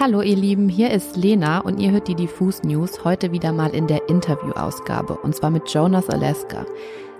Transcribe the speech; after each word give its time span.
Hallo 0.00 0.22
ihr 0.22 0.36
Lieben, 0.36 0.68
hier 0.68 0.92
ist 0.92 1.16
Lena 1.16 1.58
und 1.58 1.80
ihr 1.80 1.90
hört 1.90 2.06
die 2.06 2.14
Diffus 2.14 2.62
News 2.62 3.02
heute 3.02 3.32
wieder 3.32 3.52
mal 3.52 3.70
in 3.70 3.88
der 3.88 4.08
Interviewausgabe 4.08 5.14
und 5.14 5.34
zwar 5.34 5.50
mit 5.50 5.68
Jonas 5.70 6.08
Alaska. 6.08 6.64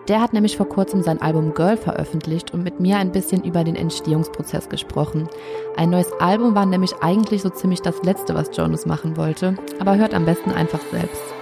Der 0.07 0.21
hat 0.21 0.33
nämlich 0.33 0.57
vor 0.57 0.69
kurzem 0.69 1.03
sein 1.03 1.21
Album 1.21 1.55
Girl 1.55 1.77
veröffentlicht 1.77 2.55
und 2.55 2.63
mit 2.63 2.79
mir 2.79 2.99
ein 2.99 3.11
bisschen 3.11 3.43
über 3.43 3.65
den 3.65 3.75
Entstehungsprozess 3.75 4.69
gesprochen. 4.69 5.29
Ein 5.77 5.91
neues 5.91 6.13
Album 6.21 6.55
war 6.55 6.67
nämlich 6.67 6.95
eigentlich 7.01 7.43
so 7.43 7.51
ziemlich 7.51 7.83
das 7.83 8.01
letzte, 8.05 8.37
was 8.37 8.57
Jonas 8.57 8.87
machen 8.87 9.17
wollte, 9.17 9.57
aber 9.81 9.97
hört 9.97 10.15
am 10.15 10.25
besten 10.25 10.53
einfach 10.53 10.81
selbst. 10.93 11.38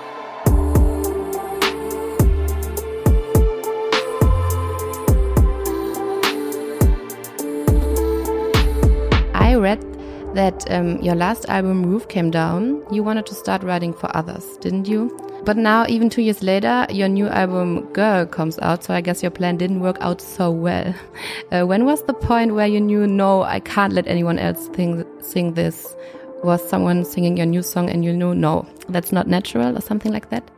That 10.36 10.70
um, 10.70 10.98
your 11.00 11.14
last 11.14 11.46
album, 11.48 11.84
Roof 11.84 12.08
Came 12.08 12.30
Down, 12.30 12.84
you 12.92 13.02
wanted 13.02 13.24
to 13.26 13.34
start 13.34 13.62
writing 13.62 13.94
for 13.94 14.14
others, 14.14 14.58
didn't 14.58 14.86
you? 14.86 15.18
But 15.44 15.56
now, 15.56 15.86
even 15.88 16.10
two 16.10 16.22
years 16.22 16.42
later, 16.42 16.86
your 16.90 17.08
new 17.08 17.26
album, 17.28 17.90
Girl, 17.92 18.26
comes 18.26 18.58
out, 18.60 18.84
so 18.84 18.92
I 18.92 19.00
guess 19.00 19.22
your 19.22 19.30
plan 19.30 19.56
didn't 19.56 19.80
work 19.80 19.96
out 20.00 20.20
so 20.20 20.50
well. 20.50 20.94
Uh, 21.52 21.62
when 21.64 21.84
was 21.84 22.02
the 22.06 22.12
point 22.12 22.54
where 22.54 22.66
you 22.66 22.80
knew, 22.80 23.06
no, 23.06 23.42
I 23.44 23.60
can't 23.60 23.92
let 23.92 24.08
anyone 24.08 24.36
else 24.36 24.68
sing, 24.74 25.06
sing 25.20 25.54
this? 25.54 25.94
Was 26.42 26.68
someone 26.68 27.04
singing 27.04 27.36
your 27.36 27.46
new 27.46 27.62
song 27.62 27.88
and 27.88 28.04
you 28.04 28.12
knew, 28.12 28.34
no, 28.34 28.66
that's 28.88 29.12
not 29.12 29.28
natural 29.28 29.78
or 29.78 29.80
something 29.80 30.12
like 30.12 30.28
that? 30.30 30.50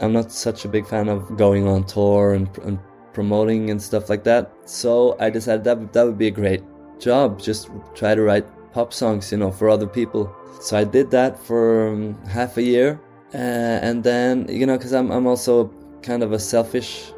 I'm 0.00 0.12
not 0.12 0.30
such 0.30 0.66
a 0.66 0.68
big 0.68 0.86
fan 0.86 1.08
of 1.08 1.36
going 1.38 1.66
on 1.66 1.84
tour 1.84 2.34
and, 2.34 2.46
and 2.58 2.78
promoting 3.14 3.70
and 3.70 3.80
stuff 3.80 4.10
like 4.10 4.24
that. 4.24 4.52
So 4.66 5.16
I 5.18 5.30
decided 5.30 5.64
that 5.64 5.92
that 5.94 6.04
would 6.04 6.18
be 6.18 6.26
a 6.26 6.30
great 6.30 6.62
job. 6.98 7.40
Just 7.40 7.70
try 7.94 8.14
to 8.14 8.22
write 8.22 8.46
pop 8.74 8.92
songs, 8.92 9.30
you 9.32 9.38
know, 9.38 9.50
for 9.50 9.70
other 9.70 9.86
people. 9.86 10.34
So 10.60 10.76
I 10.76 10.84
did 10.84 11.10
that 11.12 11.38
for 11.38 11.88
um, 11.88 12.20
half 12.26 12.56
a 12.58 12.62
year, 12.62 13.00
uh, 13.32 13.78
and 13.88 14.02
then 14.02 14.46
you 14.48 14.66
know, 14.66 14.76
because 14.76 14.92
I'm 14.92 15.10
I'm 15.10 15.26
also 15.26 15.70
kind 16.02 16.22
of 16.22 16.32
a 16.32 16.38
selfish 16.38 17.12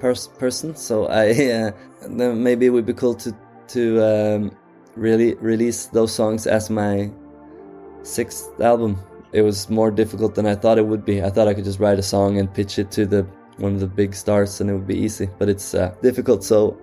pers- 0.00 0.28
person, 0.38 0.74
so 0.76 1.06
I 1.06 1.30
uh, 1.56 1.70
then 2.02 2.42
maybe 2.42 2.66
it 2.66 2.70
would 2.70 2.86
be 2.86 2.94
cool 2.94 3.14
to 3.14 3.34
to 3.68 3.82
um, 4.04 4.50
really 4.96 5.34
release 5.34 5.86
those 5.86 6.12
songs 6.12 6.46
as 6.46 6.68
my 6.68 7.10
sixth 8.02 8.60
album. 8.60 8.98
It 9.32 9.42
was 9.42 9.70
more 9.70 9.90
difficult 9.90 10.34
than 10.34 10.46
I 10.46 10.54
thought 10.54 10.76
it 10.78 10.86
would 10.86 11.04
be. 11.04 11.22
I 11.22 11.30
thought 11.30 11.48
I 11.48 11.54
could 11.54 11.64
just 11.64 11.80
write 11.80 11.98
a 11.98 12.02
song 12.02 12.38
and 12.38 12.52
pitch 12.52 12.78
it 12.78 12.90
to 12.92 13.06
the 13.06 13.26
one 13.58 13.74
of 13.74 13.80
the 13.80 13.86
big 13.86 14.14
stars 14.14 14.60
and 14.60 14.68
it 14.68 14.74
would 14.74 14.86
be 14.86 14.98
easy, 14.98 15.28
but 15.38 15.48
it's 15.48 15.74
uh, 15.74 15.94
difficult. 16.02 16.44
So 16.44 16.76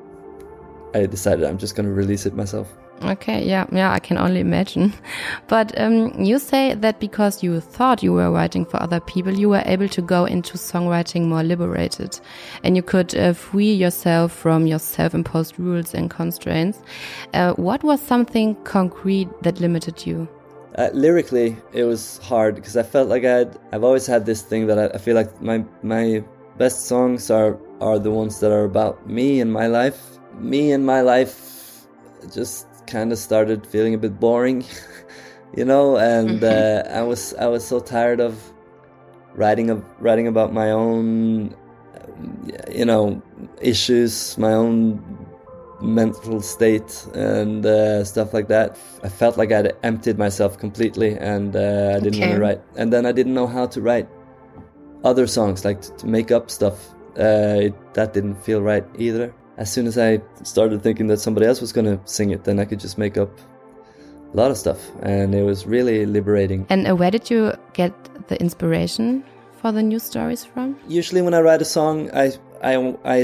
I 0.93 1.05
decided 1.05 1.45
I'm 1.45 1.57
just 1.57 1.75
going 1.75 1.87
to 1.87 1.93
release 1.93 2.25
it 2.25 2.33
myself. 2.33 2.67
Okay, 3.01 3.47
yeah, 3.47 3.65
yeah, 3.71 3.93
I 3.93 3.99
can 3.99 4.17
only 4.17 4.41
imagine. 4.41 4.93
But 5.47 5.79
um, 5.79 6.13
you 6.21 6.37
say 6.37 6.73
that 6.75 6.99
because 6.99 7.41
you 7.41 7.61
thought 7.61 8.03
you 8.03 8.13
were 8.13 8.29
writing 8.29 8.65
for 8.65 8.81
other 8.81 8.99
people, 8.99 9.33
you 9.33 9.49
were 9.49 9.63
able 9.65 9.87
to 9.89 10.01
go 10.01 10.25
into 10.25 10.57
songwriting 10.57 11.27
more 11.27 11.43
liberated, 11.43 12.19
and 12.63 12.75
you 12.75 12.83
could 12.83 13.15
uh, 13.15 13.33
free 13.33 13.73
yourself 13.73 14.33
from 14.33 14.67
your 14.67 14.79
self-imposed 14.79 15.57
rules 15.59 15.93
and 15.93 16.09
constraints. 16.09 16.79
Uh, 17.33 17.53
what 17.53 17.83
was 17.83 18.01
something 18.01 18.55
concrete 18.63 19.29
that 19.43 19.61
limited 19.61 20.05
you? 20.05 20.27
Uh, 20.75 20.89
lyrically, 20.93 21.57
it 21.73 21.83
was 21.85 22.19
hard 22.19 22.55
because 22.55 22.77
I 22.77 22.83
felt 22.83 23.09
like 23.09 23.23
I 23.23 23.47
I've 23.71 23.83
always 23.83 24.05
had 24.05 24.25
this 24.25 24.41
thing 24.41 24.67
that 24.67 24.77
I, 24.77 24.95
I 24.95 24.97
feel 24.97 25.15
like 25.15 25.41
my 25.41 25.63
my 25.83 26.23
best 26.57 26.85
songs 26.85 27.31
are 27.31 27.57
are 27.81 27.97
the 27.97 28.11
ones 28.11 28.39
that 28.41 28.51
are 28.51 28.65
about 28.65 29.09
me 29.09 29.39
and 29.39 29.51
my 29.51 29.67
life. 29.67 30.18
Me 30.39 30.71
and 30.71 30.85
my 30.85 31.01
life 31.01 31.85
just 32.33 32.67
kind 32.87 33.11
of 33.11 33.17
started 33.17 33.65
feeling 33.65 33.93
a 33.93 33.97
bit 33.97 34.19
boring, 34.19 34.65
you 35.55 35.65
know, 35.65 35.97
and 35.97 36.41
mm-hmm. 36.41 36.91
uh, 36.91 36.99
I 36.99 37.03
was 37.03 37.33
I 37.35 37.47
was 37.47 37.65
so 37.65 37.79
tired 37.79 38.19
of 38.19 38.35
writing 39.35 39.69
of 39.69 39.83
writing 39.99 40.27
about 40.27 40.53
my 40.53 40.71
own, 40.71 41.55
you 42.71 42.85
know, 42.85 43.21
issues, 43.61 44.37
my 44.37 44.53
own 44.53 45.01
mental 45.81 46.41
state 46.41 47.07
and 47.13 47.65
uh, 47.65 48.03
stuff 48.03 48.33
like 48.33 48.47
that. 48.49 48.77
I 49.03 49.09
felt 49.09 49.37
like 49.37 49.51
I'd 49.51 49.71
emptied 49.83 50.17
myself 50.17 50.57
completely, 50.57 51.17
and 51.17 51.55
uh, 51.55 51.93
I 51.95 51.99
didn't 51.99 52.15
okay. 52.15 52.27
want 52.27 52.33
to 52.33 52.41
write. 52.41 52.61
And 52.75 52.91
then 52.91 53.05
I 53.05 53.11
didn't 53.11 53.33
know 53.33 53.47
how 53.47 53.67
to 53.67 53.81
write 53.81 54.09
other 55.03 55.27
songs, 55.27 55.63
like 55.63 55.81
to, 55.81 55.91
to 55.97 56.07
make 56.07 56.31
up 56.31 56.51
stuff. 56.51 56.93
Uh, 57.17 57.67
it, 57.67 57.93
that 57.95 58.13
didn't 58.13 58.35
feel 58.35 58.61
right 58.61 58.85
either 58.97 59.33
as 59.59 59.71
soon 59.71 59.85
as 59.87 59.97
I 59.97 60.21
started 60.43 60.81
thinking 60.81 61.07
that 61.07 61.19
somebody 61.19 61.45
else 61.45 61.59
was 61.61 61.73
going 61.73 61.85
to 61.85 61.99
sing 62.05 62.31
it, 62.31 62.45
then 62.45 62.59
I 62.59 62.65
could 62.65 62.79
just 62.79 62.97
make 62.97 63.17
up 63.17 63.29
a 64.33 64.37
lot 64.37 64.51
of 64.51 64.57
stuff. 64.57 64.79
And 65.01 65.35
it 65.35 65.43
was 65.43 65.67
really 65.67 66.05
liberating. 66.05 66.65
And 66.69 66.87
uh, 66.87 66.95
where 66.95 67.11
did 67.11 67.29
you 67.29 67.53
get 67.73 67.93
the 68.29 68.39
inspiration 68.39 69.23
for 69.61 69.73
the 69.73 69.83
new 69.83 69.99
stories 69.99 70.45
from? 70.45 70.77
Usually, 70.87 71.21
when 71.21 71.33
I 71.33 71.41
write 71.41 71.61
a 71.61 71.65
song, 71.65 72.09
I 72.15 72.31
I, 72.61 72.75
I, 73.05 73.19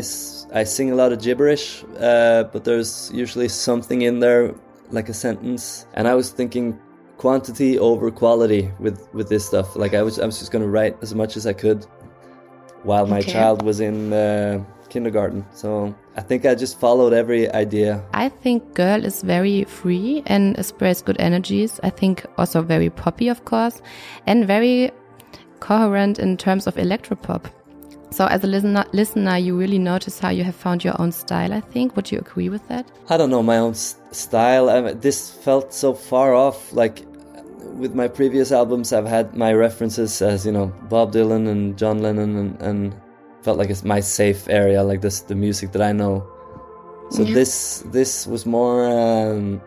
I 0.54 0.64
sing 0.64 0.92
a 0.92 0.96
lot 0.96 1.12
of 1.12 1.22
gibberish, 1.22 1.84
uh, 2.00 2.44
but 2.44 2.64
there's 2.64 3.12
usually 3.14 3.50
something 3.50 4.02
in 4.02 4.20
there, 4.20 4.56
like 4.92 5.10
a 5.10 5.14
sentence. 5.14 5.86
And 5.94 6.08
I 6.08 6.16
was 6.16 6.32
thinking 6.32 6.80
quantity 7.18 7.80
over 7.80 8.12
quality 8.12 8.72
with, 8.80 9.08
with 9.14 9.30
this 9.30 9.46
stuff. 9.46 9.76
Like 9.76 9.94
I 9.94 10.02
was, 10.02 10.20
I 10.20 10.26
was 10.26 10.40
just 10.40 10.52
going 10.52 10.64
to 10.64 10.70
write 10.70 10.98
as 11.02 11.14
much 11.14 11.38
as 11.38 11.48
I 11.48 11.54
could 11.54 11.86
while 12.84 13.08
my 13.08 13.20
okay. 13.20 13.32
child 13.32 13.62
was 13.64 13.80
in 13.80 14.14
uh, 14.14 14.64
kindergarten. 14.96 15.46
So 15.52 15.94
I 16.16 16.22
think 16.22 16.46
I 16.46 16.56
just 16.56 16.80
followed 16.80 17.14
every 17.14 17.52
idea. 17.52 18.02
I 18.14 18.30
think 18.30 18.74
Girl 18.74 19.04
is 19.04 19.22
very 19.22 19.66
free 19.66 20.24
and 20.26 20.66
spreads 20.66 21.02
good 21.02 21.20
energies. 21.20 21.80
I 21.84 21.90
think 21.90 22.26
also 22.38 22.62
very 22.62 22.90
poppy, 22.90 23.28
of 23.28 23.44
course, 23.44 23.82
and 24.26 24.48
very 24.48 24.92
coherent 25.60 26.20
in 26.20 26.38
terms 26.38 26.68
of 26.68 26.76
electropop. 26.76 27.44
So 28.12 28.26
as 28.28 28.44
a 28.46 28.48
listener, 28.48 28.86
listener, 28.94 29.38
you 29.38 29.58
really 29.58 29.80
notice 29.80 30.20
how 30.20 30.30
you 30.30 30.46
have 30.46 30.56
found 30.56 30.86
your 30.86 30.96
own 31.02 31.12
style. 31.12 31.52
I 31.52 31.60
think. 31.60 31.96
Would 31.96 32.12
you 32.12 32.20
agree 32.20 32.50
with 32.50 32.66
that? 32.70 32.86
I 33.10 33.18
don't 33.18 33.30
know 33.30 33.44
my 33.44 33.58
own 33.58 33.74
style. 33.74 34.70
I 34.70 34.82
mean, 34.82 35.00
this 35.02 35.32
felt 35.32 35.74
so 35.74 35.94
far 35.94 36.34
off. 36.34 36.72
Like 36.72 37.04
with 37.82 37.94
my 37.94 38.08
previous 38.08 38.54
albums, 38.54 38.94
I've 38.94 39.12
had 39.18 39.36
my 39.36 39.52
references 39.54 40.22
as 40.22 40.46
you 40.46 40.54
know 40.54 40.68
Bob 40.88 41.12
Dylan 41.12 41.50
and 41.50 41.78
John 41.78 42.00
Lennon 42.00 42.38
and, 42.38 42.62
and 42.62 42.96
felt 43.46 43.60
like 43.60 43.70
it's 43.70 43.86
my 43.86 44.02
safe 44.02 44.50
area, 44.50 44.84
like 44.84 45.02
this 45.02 45.22
the 45.22 45.36
music 45.36 45.72
that 45.74 45.82
I 45.82 45.94
know. 45.94 46.26
So 47.12 47.22
yeah. 47.22 47.36
this 47.36 47.84
this 47.98 48.26
was 48.26 48.46
more. 48.46 48.90
Um, 48.90 49.62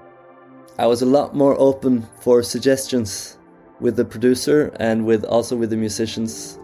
I 0.79 0.87
was 0.87 1.01
a 1.03 1.07
lot 1.07 1.35
more 1.35 1.55
open 1.59 2.07
for 2.21 2.43
suggestions 2.43 3.39
with 3.81 3.95
the 3.97 4.05
producer 4.05 4.75
and 4.81 5.07
with 5.07 5.25
also 5.25 5.57
with 5.57 5.71
the 5.71 5.77
musicians 5.77 6.59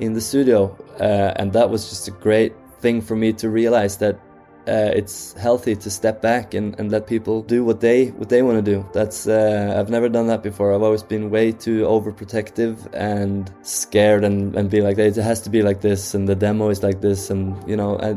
in 0.00 0.12
the 0.12 0.20
studio, 0.20 0.76
uh, 1.00 1.32
and 1.40 1.52
that 1.54 1.70
was 1.70 1.88
just 1.88 2.08
a 2.08 2.14
great 2.26 2.52
thing 2.80 3.00
for 3.00 3.16
me 3.16 3.32
to 3.32 3.48
realize 3.48 3.96
that 3.96 4.20
uh, 4.68 4.92
it's 4.94 5.32
healthy 5.34 5.74
to 5.74 5.90
step 5.90 6.20
back 6.20 6.54
and, 6.54 6.78
and 6.78 6.92
let 6.92 7.06
people 7.06 7.42
do 7.42 7.64
what 7.64 7.80
they 7.80 8.08
what 8.20 8.28
they 8.28 8.42
want 8.42 8.62
to 8.62 8.70
do. 8.74 8.86
That's 8.92 9.26
uh, 9.26 9.74
I've 9.78 9.90
never 9.90 10.08
done 10.08 10.26
that 10.26 10.42
before. 10.42 10.74
I've 10.74 10.82
always 10.82 11.02
been 11.02 11.30
way 11.30 11.52
too 11.52 11.82
overprotective 11.84 12.86
and 12.92 13.50
scared 13.62 14.24
and, 14.24 14.54
and 14.54 14.70
be 14.70 14.80
like 14.80 14.98
it 14.98 15.16
has 15.16 15.40
to 15.42 15.50
be 15.50 15.62
like 15.62 15.80
this 15.80 16.14
and 16.14 16.28
the 16.28 16.34
demo 16.34 16.68
is 16.68 16.82
like 16.82 17.00
this 17.00 17.30
and 17.30 17.56
you 17.68 17.76
know 17.76 17.96
uh, 17.96 18.14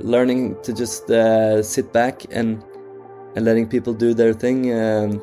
learning 0.00 0.56
to 0.62 0.72
just 0.72 1.10
uh, 1.10 1.62
sit 1.62 1.92
back 1.92 2.24
and 2.30 2.62
and 3.34 3.44
letting 3.44 3.66
people 3.66 3.92
do 3.92 4.14
their 4.14 4.32
thing 4.32 4.72
um, 4.72 5.20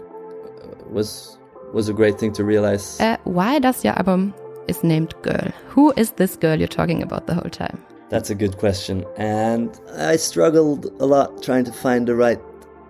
was 0.89 1.37
was 1.73 1.87
a 1.87 1.93
great 1.93 2.19
thing 2.19 2.33
to 2.33 2.43
realize. 2.43 2.99
Uh, 2.99 3.17
why 3.23 3.59
does 3.59 3.85
your 3.85 3.93
album 3.93 4.33
is 4.67 4.83
named 4.83 5.13
Girl? 5.21 5.51
Who 5.69 5.93
is 5.95 6.11
this 6.11 6.35
girl 6.35 6.57
you're 6.59 6.67
talking 6.67 7.01
about 7.01 7.27
the 7.27 7.33
whole 7.33 7.49
time? 7.49 7.79
That's 8.11 8.29
a 8.29 8.35
good 8.35 8.57
question. 8.57 9.05
And 9.15 9.79
I 9.97 10.17
struggled 10.17 10.85
a 10.99 11.05
lot 11.05 11.41
trying 11.41 11.63
to 11.63 11.71
find 11.71 12.05
the 12.05 12.13
right 12.13 12.41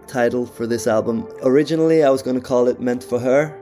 title 0.07 0.47
for 0.47 0.65
this 0.65 0.87
album. 0.87 1.27
Originally, 1.43 2.03
I 2.03 2.09
was 2.09 2.23
going 2.23 2.35
to 2.35 2.41
call 2.41 2.67
it 2.67 2.81
Meant 2.81 3.03
for 3.03 3.19
Her 3.19 3.55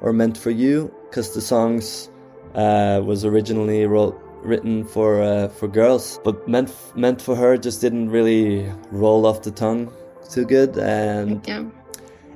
or 0.00 0.14
Meant 0.14 0.38
for 0.38 0.50
You 0.50 0.90
because 1.10 1.34
the 1.34 1.42
songs 1.42 2.08
uh, 2.54 3.02
was 3.04 3.22
originally 3.22 3.84
wrote 3.84 4.18
written 4.42 4.82
for 4.82 5.22
uh, 5.22 5.48
for 5.48 5.68
girls, 5.68 6.20
but 6.24 6.48
meant 6.48 6.74
meant 6.96 7.20
for 7.20 7.36
her 7.36 7.58
just 7.58 7.82
didn't 7.82 8.08
really 8.08 8.66
roll 8.90 9.26
off 9.26 9.42
the 9.42 9.50
tongue 9.50 9.92
too 10.30 10.46
good. 10.46 10.78
And 10.78 11.46
yeah. 11.46 11.64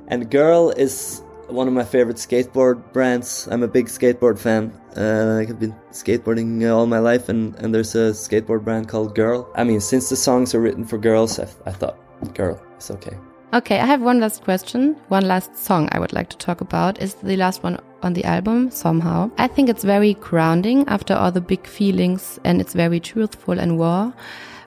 and 0.09 0.29
girl 0.29 0.69
is 0.77 1.23
one 1.49 1.67
of 1.67 1.73
my 1.73 1.83
favorite 1.83 2.17
skateboard 2.17 2.93
brands. 2.93 3.47
I'm 3.51 3.63
a 3.63 3.67
big 3.67 3.87
skateboard 3.87 4.39
fan. 4.39 4.73
Uh, 4.95 5.45
I've 5.47 5.59
been 5.59 5.75
skateboarding 5.91 6.69
all 6.71 6.85
my 6.85 6.99
life, 6.99 7.29
and, 7.29 7.55
and 7.55 7.73
there's 7.73 7.95
a 7.95 8.11
skateboard 8.11 8.63
brand 8.63 8.87
called 8.87 9.15
Girl. 9.15 9.51
I 9.55 9.63
mean, 9.63 9.81
since 9.81 10.09
the 10.09 10.15
songs 10.15 10.55
are 10.55 10.61
written 10.61 10.85
for 10.85 10.97
girls, 10.97 11.39
I, 11.39 11.47
I 11.65 11.71
thought 11.71 11.97
Girl 12.33 12.61
is 12.77 12.91
okay. 12.91 13.17
Okay, 13.53 13.79
I 13.79 13.85
have 13.85 14.01
one 14.01 14.19
last 14.19 14.43
question. 14.43 14.95
One 15.07 15.27
last 15.27 15.57
song 15.57 15.89
I 15.91 15.99
would 15.99 16.13
like 16.13 16.29
to 16.29 16.37
talk 16.37 16.61
about 16.61 17.01
is 17.01 17.15
the 17.15 17.35
last 17.35 17.63
one 17.63 17.79
on 18.01 18.13
the 18.13 18.23
album, 18.25 18.71
Somehow. 18.71 19.31
I 19.37 19.47
think 19.47 19.69
it's 19.69 19.83
very 19.83 20.13
grounding 20.15 20.87
after 20.87 21.13
all 21.13 21.31
the 21.31 21.41
big 21.41 21.67
feelings, 21.67 22.39
and 22.43 22.61
it's 22.61 22.73
very 22.73 22.99
truthful 22.99 23.59
and 23.59 23.79
raw. 23.79 24.11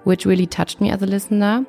which 0.04 0.26
really 0.26 0.46
touched 0.46 0.80
me 0.80 0.90
as 0.90 1.02
a 1.02 1.06
listener. 1.06 1.64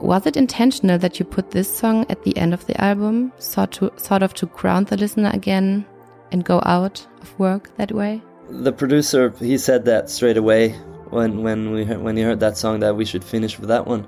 Was 0.00 0.26
it 0.26 0.36
intentional 0.36 0.98
that 0.98 1.18
you 1.18 1.24
put 1.24 1.52
this 1.52 1.74
song 1.74 2.06
at 2.08 2.22
the 2.24 2.36
end 2.36 2.52
of 2.52 2.66
the 2.66 2.78
album, 2.80 3.32
sort, 3.38 3.72
to, 3.72 3.92
sort 3.96 4.22
of 4.22 4.34
to 4.34 4.46
ground 4.46 4.88
the 4.88 4.96
listener 4.96 5.30
again 5.32 5.86
and 6.32 6.44
go 6.44 6.60
out 6.66 7.06
of 7.20 7.38
work 7.38 7.74
that 7.76 7.92
way? 7.92 8.20
The 8.50 8.72
producer 8.72 9.32
he 9.38 9.56
said 9.58 9.84
that 9.86 10.10
straight 10.10 10.36
away 10.36 10.70
when 11.10 11.42
when 11.42 11.72
we 11.72 11.84
heard, 11.84 12.02
when 12.02 12.16
he 12.16 12.22
heard 12.22 12.40
that 12.40 12.56
song 12.58 12.80
that 12.80 12.96
we 12.96 13.04
should 13.04 13.24
finish 13.24 13.58
with 13.58 13.68
that 13.68 13.86
one. 13.86 14.06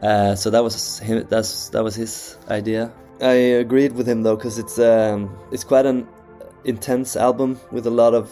Uh, 0.00 0.34
so 0.34 0.48
that 0.50 0.62
was 0.62 0.98
him. 1.00 1.26
That's 1.28 1.68
that 1.70 1.84
was 1.84 1.94
his 1.94 2.38
idea. 2.48 2.92
I 3.22 3.32
agreed 3.32 3.92
with 3.92 4.06
him 4.08 4.22
though 4.22 4.36
because 4.36 4.58
it's 4.58 4.78
um, 4.78 5.36
it's 5.50 5.64
quite 5.64 5.86
an 5.86 6.06
intense 6.64 7.16
album 7.16 7.58
with 7.70 7.86
a 7.86 7.90
lot 7.90 8.14
of 8.14 8.30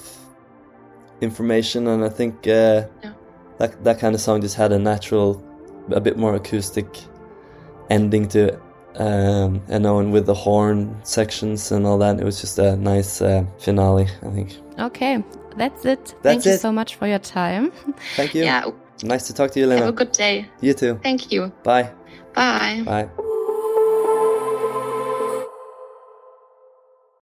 information, 1.20 1.86
and 1.88 2.04
I 2.04 2.08
think 2.08 2.46
uh, 2.46 2.86
yeah. 3.02 3.12
that 3.58 3.84
that 3.84 3.98
kind 3.98 4.14
of 4.14 4.20
song 4.20 4.40
just 4.40 4.56
had 4.56 4.72
a 4.72 4.78
natural, 4.78 5.42
a 5.90 6.00
bit 6.00 6.16
more 6.16 6.34
acoustic 6.34 6.86
ending 7.90 8.28
to 8.28 8.48
it. 8.48 8.62
Um, 8.96 9.62
and 9.68 9.84
knowing 9.84 10.10
with 10.10 10.26
the 10.26 10.34
horn 10.34 10.96
sections 11.04 11.70
and 11.70 11.86
all 11.86 11.98
that, 11.98 12.18
it 12.18 12.24
was 12.24 12.40
just 12.40 12.58
a 12.58 12.76
nice 12.76 13.22
uh, 13.22 13.44
finale. 13.58 14.08
I 14.22 14.30
think. 14.30 14.56
Okay, 14.78 15.22
that's 15.56 15.84
it. 15.84 16.04
That's 16.04 16.44
Thank 16.44 16.46
you 16.46 16.56
so 16.56 16.72
much 16.72 16.96
for 16.96 17.06
your 17.06 17.20
time. 17.20 17.70
Thank 18.16 18.34
you. 18.34 18.44
Yeah. 18.44 18.70
Nice 19.04 19.28
to 19.28 19.34
talk 19.34 19.52
to 19.52 19.60
you, 19.60 19.66
Lena. 19.66 19.82
Have 19.82 19.90
a 19.90 19.92
good 19.92 20.12
day. 20.12 20.48
You 20.60 20.74
too. 20.74 20.98
Thank 21.02 21.30
you. 21.30 21.52
Bye. 21.62 21.92
Bye. 22.34 22.82
Bye. 22.84 23.08